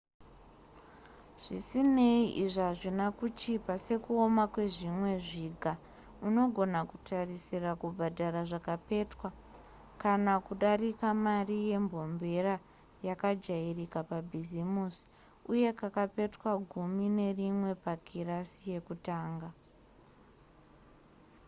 zvisinei 1.43 2.23
izvi 2.43 2.61
hazvina 2.67 3.05
kuchipa:sekuoma 3.19 4.43
kwezvimwe 4.53 5.11
zviga 5.27 5.73
unogona 6.27 6.79
kutarisira 6.89 7.71
kubhadhara 7.81 8.41
zvakapetwa 8.49 9.29
kana 10.01 10.33
kudarika 10.45 11.07
mari 11.25 11.57
yembombera 11.69 12.55
yakajairika 13.07 13.99
pabhizimisi 14.11 15.05
uye 15.51 15.69
kakapetwa 15.79 16.51
gumi 16.71 17.05
nerimwe 17.17 17.71
pakirasi 17.83 18.61
yekutanga! 18.73 19.49